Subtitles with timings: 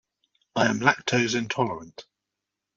[0.55, 2.07] I am lactose intolerant.